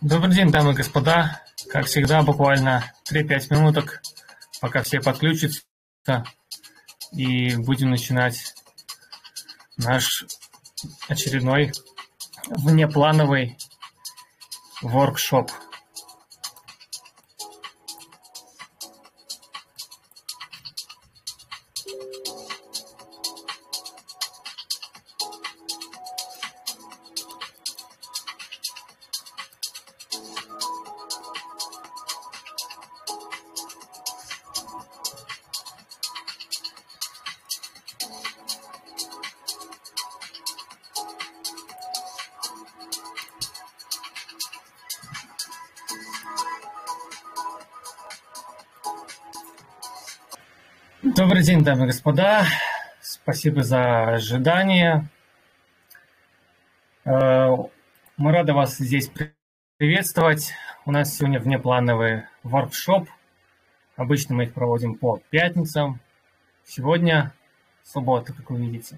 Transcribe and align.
Добрый 0.00 0.32
день, 0.32 0.52
дамы 0.52 0.74
и 0.74 0.76
господа. 0.76 1.42
Как 1.70 1.86
всегда, 1.86 2.22
буквально 2.22 2.92
3-5 3.10 3.52
минуток, 3.52 4.00
пока 4.60 4.84
все 4.84 5.00
подключатся, 5.00 5.64
и 7.10 7.56
будем 7.56 7.90
начинать 7.90 8.54
наш 9.76 10.24
очередной 11.08 11.72
внеплановый 12.46 13.58
воркшоп. 14.82 15.50
Добрый 51.18 51.42
день, 51.42 51.64
дамы 51.64 51.82
и 51.82 51.86
господа. 51.88 52.44
Спасибо 53.00 53.64
за 53.64 54.10
ожидание. 54.10 55.08
Э, 57.04 57.56
мы 58.16 58.30
рады 58.30 58.52
вас 58.52 58.76
здесь 58.76 59.10
приветствовать. 59.78 60.52
У 60.84 60.92
нас 60.92 61.12
сегодня 61.12 61.40
внеплановый 61.40 62.22
воркшоп. 62.44 63.08
Обычно 63.96 64.36
мы 64.36 64.44
их 64.44 64.54
проводим 64.54 64.94
по 64.94 65.20
пятницам. 65.30 65.98
Сегодня 66.64 67.32
суббота, 67.82 68.32
как 68.32 68.50
вы 68.50 68.60
видите. 68.60 68.96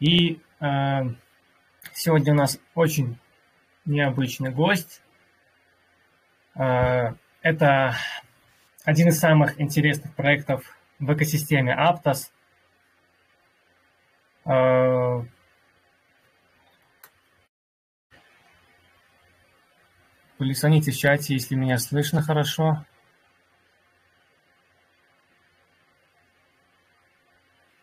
И 0.00 0.42
э, 0.60 1.00
сегодня 1.94 2.34
у 2.34 2.36
нас 2.36 2.58
очень 2.74 3.18
необычный 3.86 4.50
гость. 4.50 5.00
Э, 6.56 7.14
это 7.40 7.96
один 8.84 9.08
из 9.08 9.18
самых 9.18 9.58
интересных 9.58 10.14
проектов 10.14 10.75
в 10.98 11.12
экосистеме 11.12 11.74
Aptos. 11.74 12.30
Э, 14.44 15.24
Полисоните 20.38 20.92
в 20.92 20.96
чате, 20.96 21.34
если 21.34 21.54
меня 21.54 21.78
слышно 21.78 22.20
хорошо. 22.22 22.84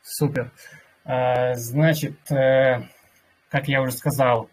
Супер. 0.01 0.51
Э, 1.05 1.55
значит, 1.55 2.31
э, 2.31 2.87
как 3.49 3.67
я 3.67 3.81
уже 3.81 3.93
сказал, 3.93 4.49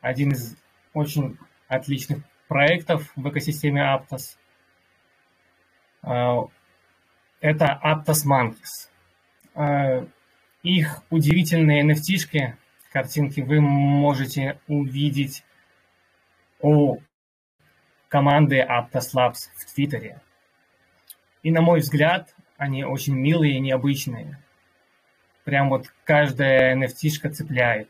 один 0.00 0.32
из 0.32 0.56
очень 0.92 1.38
отличных 1.68 2.22
проектов 2.48 3.10
в 3.16 3.28
экосистеме 3.28 3.82
Aptos 3.82 4.36
это 7.40 7.80
Aptos 7.84 8.26
Monkeys. 8.26 8.88
А, 9.54 10.06
их 10.62 11.02
удивительные 11.10 11.84
nft 11.84 12.54
картинки 12.92 13.40
вы 13.40 13.60
можете 13.60 14.58
увидеть 14.66 15.44
у 16.60 16.98
команды 18.08 18.60
Aptos 18.60 19.14
Labs 19.14 19.48
в 19.56 19.74
Твиттере. 19.74 20.20
И 21.42 21.50
на 21.50 21.60
мой 21.60 21.80
взгляд, 21.80 22.34
они 22.56 22.84
очень 22.84 23.14
милые 23.14 23.56
и 23.56 23.60
необычные. 23.60 24.42
Прям 25.44 25.68
вот 25.70 25.86
каждая 26.04 26.76
nft 26.76 27.30
цепляет. 27.30 27.88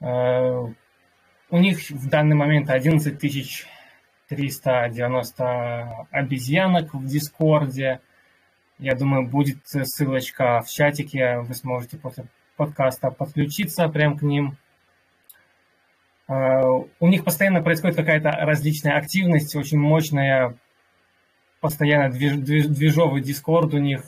А, 0.00 0.72
у 1.50 1.58
них 1.58 1.90
в 1.90 2.08
данный 2.08 2.36
момент 2.36 2.70
11 2.70 3.18
тысяч 3.18 3.66
390 4.30 6.06
обезьянок 6.12 6.94
в 6.94 7.04
Дискорде. 7.04 8.00
Я 8.78 8.94
думаю, 8.94 9.26
будет 9.26 9.58
ссылочка 9.66 10.62
в 10.62 10.70
чатике, 10.70 11.40
вы 11.40 11.52
сможете 11.54 11.98
после 11.98 12.24
подкаста 12.56 13.10
подключиться 13.10 13.88
прямо 13.88 14.16
к 14.16 14.22
ним. 14.22 14.56
А, 16.28 16.62
у 16.64 17.08
них 17.08 17.24
постоянно 17.24 17.60
происходит 17.60 17.96
какая-то 17.96 18.30
различная 18.30 18.96
активность, 18.96 19.56
очень 19.56 19.78
мощная, 19.78 20.54
постоянно 21.60 22.10
движ, 22.10 22.34
движ, 22.36 22.66
движовый 22.66 23.22
дискорд 23.22 23.74
у 23.74 23.78
них. 23.78 24.04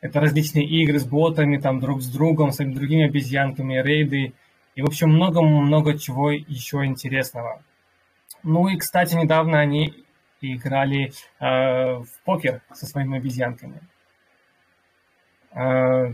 Это 0.00 0.20
различные 0.20 0.66
игры 0.66 0.98
с 0.98 1.04
ботами, 1.04 1.58
там 1.58 1.78
друг 1.78 2.02
с 2.02 2.08
другом, 2.08 2.50
с 2.50 2.56
другими 2.56 3.06
обезьянками, 3.06 3.80
рейды. 3.80 4.34
И, 4.74 4.82
в 4.82 4.86
общем, 4.86 5.10
много-много 5.10 5.96
чего 5.96 6.32
еще 6.32 6.84
интересного. 6.84 7.62
Ну 8.43 8.67
и, 8.67 8.77
кстати, 8.77 9.15
недавно 9.15 9.59
они 9.59 10.05
играли 10.41 11.11
э, 11.39 11.97
в 11.97 12.07
покер 12.23 12.61
со 12.71 12.85
своими 12.85 13.17
обезьянками. 13.17 13.81
Uh, 15.51 16.13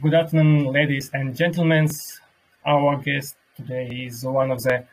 good 0.00 0.14
afternoon, 0.14 0.72
ladies 0.72 1.10
and 1.12 1.36
gentlemen. 1.36 1.86
Our 2.64 2.96
guest 3.02 3.36
today 3.56 4.06
is 4.06 4.24
one 4.24 4.50
of 4.50 4.62
the 4.62 4.86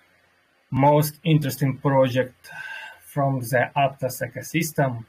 most 0.70 1.20
interesting 1.24 1.78
project 1.78 2.36
from 3.06 3.40
the 3.40 3.72
Aptos 3.76 4.22
ecosystem. 4.22 5.06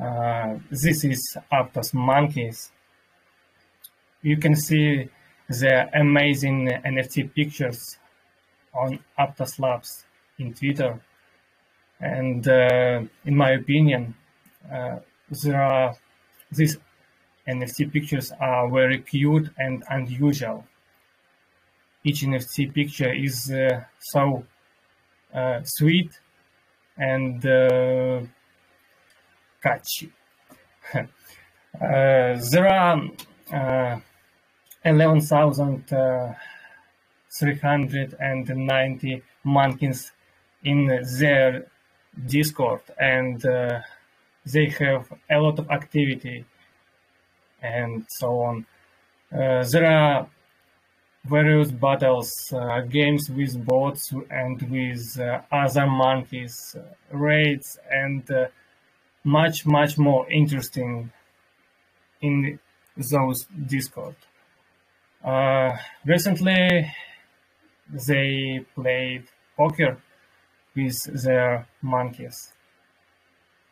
Uh, 0.00 0.58
this 0.70 1.04
is 1.04 1.36
Aptos 1.52 1.92
Monkeys. 1.92 2.72
You 4.22 4.38
can 4.38 4.56
see 4.56 5.10
the 5.48 5.88
amazing 5.92 6.68
NFT 6.68 7.34
pictures 7.34 7.98
on 8.77 8.99
Aptos 9.19 9.59
Labs 9.59 10.05
in 10.39 10.53
Twitter. 10.53 10.99
And 11.99 12.47
uh, 12.47 13.01
in 13.25 13.35
my 13.35 13.51
opinion, 13.51 14.13
uh, 14.71 14.99
there 15.43 15.61
are 15.61 15.95
these 16.51 16.77
NFT 17.47 17.91
pictures 17.91 18.31
are 18.39 18.69
very 18.69 18.99
cute 18.99 19.49
and 19.57 19.83
unusual. 19.89 20.65
Each 22.03 22.21
NFT 22.21 22.73
picture 22.73 23.13
is 23.13 23.51
uh, 23.51 23.83
so 23.99 24.45
uh, 25.33 25.61
sweet 25.63 26.11
and 26.97 27.45
uh, 27.45 28.21
catchy. 29.61 30.11
Uh, 31.79 32.41
there 32.51 32.67
are 32.67 34.01
11,000 34.83 35.83
390 37.31 39.23
monkeys 39.43 40.11
in 40.63 40.87
their 41.19 41.67
Discord, 42.25 42.81
and 42.99 43.45
uh, 43.45 43.81
they 44.45 44.67
have 44.79 45.11
a 45.29 45.39
lot 45.39 45.59
of 45.59 45.69
activity 45.69 46.45
and 47.61 48.05
so 48.07 48.39
on. 48.41 48.65
Uh, 49.31 49.63
there 49.63 49.85
are 49.85 50.27
various 51.25 51.71
battles, 51.71 52.53
uh, 52.53 52.81
games 52.81 53.29
with 53.29 53.65
bots 53.65 54.13
and 54.29 54.61
with 54.71 55.19
uh, 55.19 55.41
other 55.51 55.85
monkeys, 55.85 56.75
uh, 56.79 57.17
raids, 57.17 57.77
and 57.91 58.29
uh, 58.31 58.45
much, 59.23 59.65
much 59.65 59.97
more 59.97 60.29
interesting 60.31 61.11
in 62.21 62.59
those 62.95 63.45
Discord. 63.67 64.15
recently, 66.05 66.89
they 67.91 68.65
played 68.75 69.23
poker 69.55 69.97
with 70.75 71.23
their 71.23 71.67
monkeys. 71.81 72.53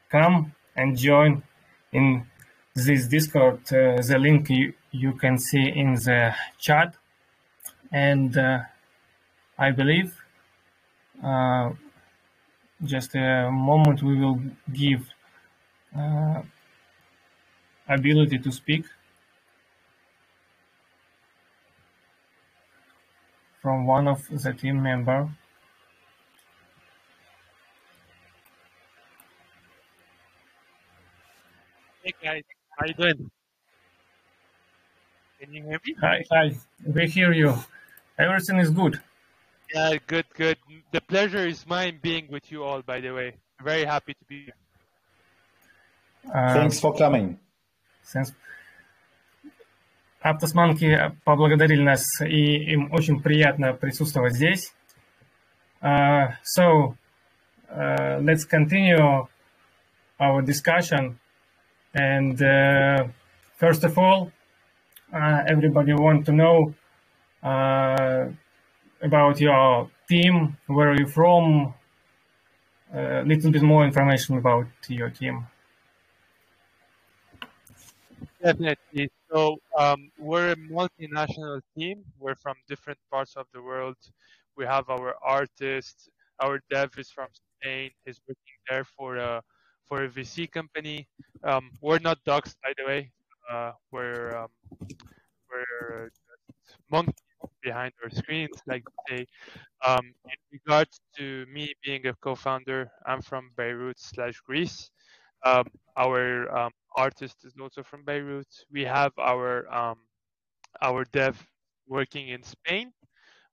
Come 0.10 0.54
and 0.76 0.98
join 0.98 1.44
in 1.92 2.26
this 2.74 3.08
Discord. 3.08 3.60
Uh, 3.72 4.02
the 4.02 4.18
link 4.20 4.50
you, 4.50 4.74
you 4.92 5.14
can 5.14 5.38
see 5.38 5.68
in 5.68 5.94
the 5.96 6.36
chat. 6.60 6.96
And 7.92 8.38
uh, 8.38 8.60
I 9.58 9.72
believe 9.72 10.16
uh, 11.24 11.72
just 12.84 13.16
a 13.16 13.50
moment 13.52 14.04
we 14.04 14.20
will 14.20 14.42
give 14.74 15.08
uh, 15.98 16.42
ability 17.88 18.40
to 18.40 18.52
speak 18.52 18.86
from 23.66 23.88
one 23.88 24.08
of 24.08 24.22
the 24.30 24.54
team 24.54 24.84
member. 24.84 25.28
Hey 32.04 32.14
guys, 32.24 32.44
how 32.78 32.86
you 32.86 32.94
doing? 32.94 33.32
Can 35.40 35.52
you 35.52 35.64
hear 35.64 35.80
me? 35.84 35.96
Hi, 36.00 36.24
hi. 36.32 36.56
We 36.86 37.08
hear 37.08 37.34
you. 37.34 37.56
Everything 38.20 38.60
is 38.60 38.70
good. 38.70 39.02
Yeah, 39.74 39.98
good, 40.06 40.26
good. 40.36 40.58
The 40.92 41.02
pleasure 41.02 41.48
is 41.48 41.66
mine 41.66 41.98
being 42.04 42.28
with 42.30 42.52
you 42.52 42.64
all, 42.64 42.84
by 42.84 43.00
the 43.00 43.14
way. 43.14 43.34
Very 43.64 43.84
happy 43.84 44.14
to 44.14 44.26
be 44.26 44.44
here. 44.44 44.60
Uh, 46.32 46.54
Thanks 46.54 46.80
for 46.80 46.96
coming. 46.96 47.40
Sense. 48.04 48.32
Аптосманки 50.25 51.13
поблагодарили 51.25 51.83
нас, 51.83 52.21
и 52.21 52.73
им 52.73 52.93
очень 52.93 53.23
приятно 53.23 53.73
присутствовать 53.73 54.35
здесь. 54.35 54.75
Uh, 55.83 56.35
so, 56.43 56.95
uh, 57.71 58.21
let's 58.21 58.45
continue 58.45 59.27
our 60.19 60.43
discussion. 60.43 61.19
And 61.95 62.41
uh, 62.43 63.09
first 63.59 63.83
of 63.85 63.97
all, 63.99 64.31
uh, 65.13 65.43
everybody 65.49 65.95
want 65.95 66.27
to 66.27 66.33
know 66.33 66.75
uh, 67.43 68.27
about 69.03 69.41
your 69.41 69.89
team, 70.07 70.59
where 70.67 70.91
are 70.91 70.97
you 70.97 71.07
from, 71.07 71.75
a 72.93 73.23
little 73.25 73.51
bit 73.51 73.63
more 73.63 73.85
information 73.85 74.37
about 74.37 74.67
your 74.89 75.11
team. 75.11 75.47
Definitely. 78.44 79.10
So 79.32 79.58
um, 79.78 80.10
we're 80.18 80.52
a 80.52 80.56
multinational 80.56 81.62
team. 81.78 82.04
We're 82.20 82.36
from 82.36 82.56
different 82.68 83.00
parts 83.12 83.36
of 83.36 83.48
the 83.54 83.62
world. 83.62 83.98
We 84.58 84.66
have 84.66 84.90
our 84.90 85.16
artist, 85.24 86.10
our 86.40 86.60
dev 86.70 86.92
is 86.98 87.12
from 87.12 87.28
Spain. 87.34 87.92
He's 88.06 88.20
working 88.28 88.58
there 88.70 88.84
for 88.84 89.18
a 89.18 89.42
for 89.88 90.04
a 90.04 90.10
VC 90.10 90.48
company. 90.48 91.08
Um, 91.44 91.72
we're 91.82 92.00
not 92.00 92.24
dogs, 92.26 92.56
by 92.64 92.74
the 92.78 92.86
way. 92.86 93.12
Uh, 93.52 93.72
we're 93.92 94.36
um, 94.36 94.50
we're 95.50 96.10
monkeys 96.92 97.14
behind 97.62 97.94
our 98.04 98.10
screens, 98.10 98.62
like 98.68 98.84
they 99.08 99.18
say. 99.18 99.26
Um, 99.86 100.14
in 100.26 100.38
regards 100.52 101.00
to 101.18 101.46
me 101.52 101.74
being 101.84 102.06
a 102.08 102.14
co-founder, 102.16 102.90
I'm 103.06 103.22
from 103.22 103.52
Beirut 103.58 104.00
slash 104.00 104.40
Greece. 104.42 104.90
Um, 105.46 105.66
our 105.98 106.50
um, 106.58 106.72
artist 106.96 107.46
is 107.46 107.54
also 107.60 107.84
from 107.84 108.04
Beirut. 108.04 108.48
We 108.72 108.84
have 108.84 109.12
our 109.18 109.72
um, 109.74 109.98
our 110.82 111.06
dev 111.12 111.42
working 111.88 112.30
in 112.30 112.44
Spain. 112.44 112.92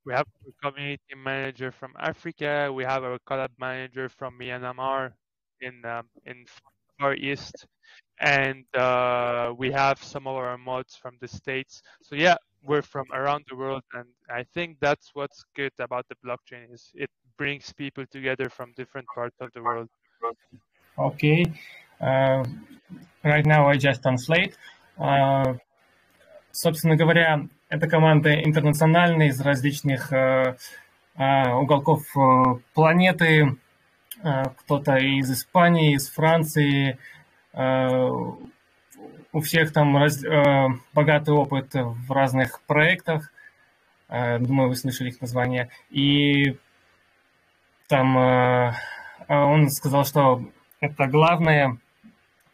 We 0.05 0.13
have 0.13 0.27
a 0.49 0.71
community 0.71 1.15
manager 1.17 1.71
from 1.71 1.93
Africa. 1.99 2.71
We 2.73 2.85
have 2.85 3.05
our 3.05 3.19
collab 3.29 3.51
manager 3.59 4.09
from 4.09 4.39
Myanmar 4.39 5.13
in 5.61 5.85
um, 5.85 6.09
in 6.27 6.45
Far 6.99 7.15
East, 7.15 7.67
and 8.21 8.65
uh, 8.75 9.53
we 9.57 9.71
have 9.71 10.03
some 10.03 10.27
of 10.27 10.35
our 10.37 10.59
mods 10.59 10.97
from 10.97 11.17
the 11.21 11.29
states. 11.29 11.83
So 12.03 12.17
yeah, 12.17 12.37
we're 12.65 12.83
from 12.83 13.07
around 13.13 13.45
the 13.49 13.57
world, 13.57 13.83
and 13.95 14.07
I 14.31 14.45
think 14.55 14.79
that's 14.81 15.11
what's 15.15 15.45
good 15.55 15.73
about 15.79 16.07
the 16.09 16.17
blockchain 16.25 16.73
is 16.73 16.91
it 16.95 17.11
brings 17.39 17.73
people 17.73 18.05
together 18.11 18.49
from 18.49 18.73
different 18.77 19.07
parts 19.15 19.37
of 19.41 19.51
the 19.55 19.63
world. 19.63 19.89
Okay. 20.99 21.45
Uh, 22.01 22.45
right 23.23 23.47
now 23.47 23.69
I 23.69 23.77
just 23.77 24.03
translate. 24.03 24.55
Uh, 24.99 25.59
собственно 26.51 26.97
говоря, 26.97 27.47
эта 27.69 27.89
команда 27.89 28.35
интернациональная 28.43 29.29
из 29.29 29.41
различных 29.41 30.13
uh, 30.13 30.57
уголков 31.17 32.03
планеты. 32.75 33.57
Кто-то 34.59 34.99
из 34.99 35.33
Испании, 35.33 35.95
из 35.97 36.09
Франции. 36.09 36.97
У 37.53 39.41
всех 39.41 39.73
там 39.73 39.97
раз, 39.97 40.23
богатый 40.95 41.35
опыт 41.35 41.75
в 41.75 42.13
разных 42.13 42.61
проектах. 42.69 43.33
Думаю, 44.09 44.69
вы 44.69 44.77
слышали 44.77 45.09
их 45.09 45.21
название. 45.21 45.71
И 45.91 46.57
там 47.89 48.77
он 49.27 49.71
сказал, 49.71 50.05
что 50.05 50.45
это 50.79 51.07
главное 51.09 51.79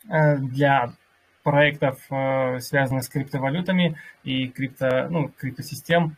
для 0.08 0.94
проектов, 1.42 2.00
связанных 2.60 3.04
с 3.04 3.08
криптовалютами 3.08 3.96
и 4.24 4.48
крипто, 4.48 5.08
ну, 5.08 5.28
криптосистем, 5.28 6.16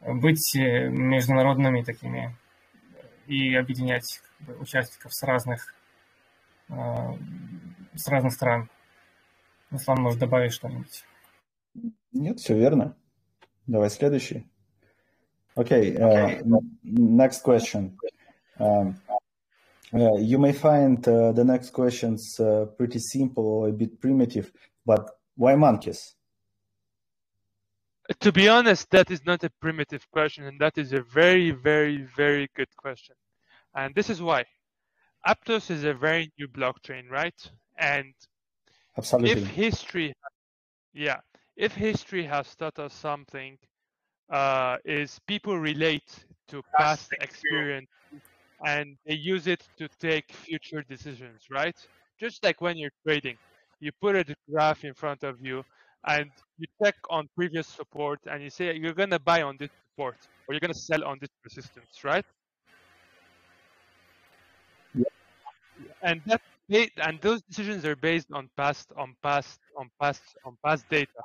быть 0.00 0.54
международными 0.54 1.82
такими 1.82 2.36
и 3.26 3.54
объединять 3.54 4.20
как 4.38 4.46
бы, 4.46 4.62
участников 4.62 5.14
с 5.14 5.22
разных, 5.22 5.74
с 6.68 8.08
разных 8.08 8.32
стран. 8.32 8.68
Руслан, 9.70 10.02
может 10.02 10.20
добавить 10.20 10.52
что-нибудь? 10.52 11.04
Нет, 12.12 12.38
все 12.38 12.56
верно. 12.56 12.96
Давай 13.66 13.90
следующий. 13.90 14.46
Okay, 15.56 15.96
uh, 15.96 16.42
next 16.82 17.44
question. 17.44 17.96
Um, 18.58 18.96
Uh, 19.94 20.16
you 20.16 20.38
may 20.38 20.52
find 20.52 21.06
uh, 21.06 21.30
the 21.30 21.44
next 21.44 21.70
questions 21.70 22.40
uh, 22.40 22.64
pretty 22.76 22.98
simple 22.98 23.46
or 23.46 23.68
a 23.68 23.72
bit 23.72 24.00
primitive, 24.00 24.50
but 24.84 25.08
why 25.36 25.54
monkeys? 25.54 26.16
To 28.20 28.32
be 28.32 28.48
honest, 28.48 28.90
that 28.90 29.12
is 29.12 29.24
not 29.24 29.44
a 29.44 29.50
primitive 29.60 30.10
question, 30.10 30.44
and 30.44 30.58
that 30.58 30.78
is 30.78 30.92
a 30.92 31.00
very, 31.00 31.52
very, 31.52 32.02
very 32.16 32.50
good 32.56 32.74
question. 32.76 33.14
And 33.74 33.94
this 33.94 34.10
is 34.10 34.20
why. 34.20 34.44
Aptos 35.26 35.70
is 35.70 35.84
a 35.84 35.94
very 35.94 36.32
new 36.38 36.48
blockchain, 36.48 37.08
right? 37.08 37.50
And 37.78 38.12
Absolutely. 38.98 39.30
if 39.30 39.46
history, 39.46 40.12
yeah, 40.92 41.20
if 41.56 41.72
history 41.72 42.24
has 42.24 42.52
taught 42.56 42.78
us 42.80 42.92
something, 42.92 43.56
uh, 44.28 44.76
is 44.84 45.20
people 45.26 45.56
relate 45.56 46.26
to 46.48 46.62
past 46.76 47.12
experience 47.20 47.88
and 48.64 48.96
they 49.06 49.14
use 49.14 49.46
it 49.46 49.68
to 49.78 49.88
take 50.00 50.32
future 50.32 50.82
decisions, 50.88 51.44
right? 51.50 51.76
Just 52.20 52.42
like 52.44 52.60
when 52.60 52.76
you're 52.78 52.90
trading, 53.06 53.38
you 53.80 53.90
put 54.00 54.16
a 54.16 54.24
graph 54.50 54.84
in 54.84 54.94
front 54.94 55.22
of 55.24 55.38
you 55.40 55.64
and 56.06 56.30
you 56.58 56.66
check 56.82 56.94
on 57.10 57.28
previous 57.36 57.68
support 57.68 58.20
and 58.26 58.42
you 58.42 58.50
say 58.50 58.74
you're 58.76 58.94
going 58.94 59.10
to 59.10 59.18
buy 59.20 59.42
on 59.42 59.56
this 59.58 59.70
support 59.90 60.16
or 60.46 60.54
you're 60.54 60.60
going 60.60 60.72
to 60.72 60.78
sell 60.78 61.04
on 61.04 61.18
this 61.20 61.30
resistance, 61.44 62.04
right? 62.04 62.24
Yeah. 64.94 65.04
And 66.02 66.22
that 66.26 66.40
and 66.98 67.20
those 67.20 67.42
decisions 67.42 67.84
are 67.84 67.96
based 67.96 68.28
on 68.32 68.48
past 68.56 68.92
on 68.96 69.14
past 69.22 69.60
on 69.76 69.90
past 70.00 70.22
on 70.44 70.56
past 70.64 70.86
data. 70.88 71.22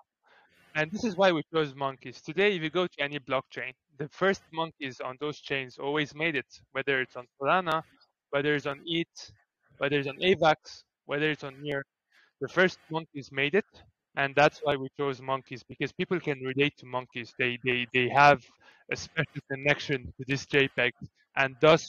And 0.76 0.92
this 0.92 1.04
is 1.06 1.16
why 1.18 1.32
we 1.32 1.44
chose 1.54 1.76
monkeys. 1.76 2.22
Today, 2.22 2.56
if 2.56 2.62
you 2.64 2.70
go 2.70 2.88
to 2.88 3.02
any 3.04 3.20
blockchain, 3.20 3.74
the 4.00 4.08
first 4.10 4.42
monkeys 4.54 5.02
on 5.02 5.18
those 5.20 5.40
chains 5.40 5.78
always 5.78 6.16
made 6.16 6.36
it, 6.36 6.48
whether 6.72 7.02
it's 7.02 7.16
on 7.18 7.26
Solana, 7.42 7.84
whether 8.32 8.56
it's 8.56 8.66
on 8.66 8.82
ETH, 8.86 9.32
whether 9.80 10.00
it's 10.00 10.08
on 10.08 10.18
AVAX, 10.18 10.84
whether 11.06 11.30
it's 11.32 11.44
on 11.44 11.62
NEAR. 11.62 11.84
The 12.42 12.48
first 12.48 12.80
monkeys 12.92 13.30
made 13.32 13.56
it, 13.56 13.66
and 14.18 14.36
that's 14.36 14.62
why 14.64 14.78
we 14.78 14.90
chose 14.98 15.22
monkeys 15.22 15.64
because 15.64 15.92
people 15.94 16.20
can 16.20 16.40
relate 16.42 16.74
to 16.80 16.88
monkeys. 16.88 17.34
They 17.40 17.60
they 17.66 17.88
they 17.94 18.10
have 18.10 18.42
a 18.92 18.96
special 18.96 19.42
connection 19.52 20.14
to 20.18 20.26
this 20.28 20.46
JPEG, 20.46 20.92
and 21.36 21.56
thus 21.62 21.78